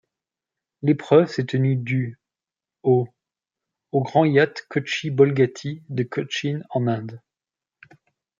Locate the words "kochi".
4.67-5.11